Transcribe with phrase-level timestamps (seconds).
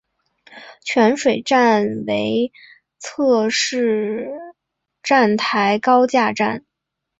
[0.83, 2.51] 泉水站为
[2.97, 4.31] 侧式
[5.03, 6.65] 站台高架站。